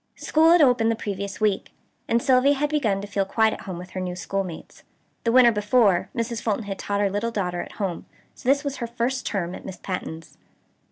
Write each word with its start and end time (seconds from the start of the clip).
School 0.15 0.49
had 0.51 0.63
opened 0.63 0.89
the 0.89 0.95
previous 0.95 1.39
week, 1.39 1.73
and 2.07 2.23
Sylvia 2.23 2.55
had 2.55 2.71
begun 2.71 3.01
to 3.01 3.07
feel 3.07 3.23
quite 3.23 3.53
at 3.53 3.61
home 3.61 3.77
with 3.77 3.91
her 3.91 3.99
new 3.99 4.15
schoolmates. 4.15 4.81
The 5.25 5.31
winter 5.31 5.51
before, 5.51 6.09
Mrs. 6.15 6.41
Fulton 6.41 6.63
had 6.65 6.79
taught 6.79 7.01
her 7.01 7.09
little 7.11 7.29
daughter 7.29 7.61
at 7.61 7.73
home; 7.73 8.07
so 8.33 8.49
this 8.49 8.63
was 8.63 8.77
her 8.77 8.87
first 8.87 9.27
term 9.27 9.53
at 9.53 9.63
Miss 9.63 9.77
Patten's. 9.77 10.39